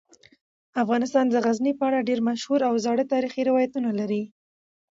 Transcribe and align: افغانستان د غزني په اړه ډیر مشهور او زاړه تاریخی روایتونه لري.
افغانستان 0.83 1.25
د 1.29 1.35
غزني 1.45 1.73
په 1.79 1.83
اړه 1.89 2.05
ډیر 2.09 2.19
مشهور 2.29 2.59
او 2.69 2.73
زاړه 2.85 3.03
تاریخی 3.13 3.41
روایتونه 3.49 3.89
لري. 3.99 4.23